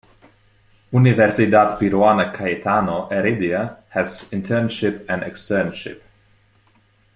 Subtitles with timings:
[0.93, 6.01] Universidad Peruana Cayetano Heredia has internship and externship.